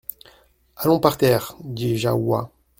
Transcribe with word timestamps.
Allons 0.77 0.99
par 0.99 1.15
terre! 1.15 1.55
dit 1.63 1.95
Jahoua. 1.99 2.49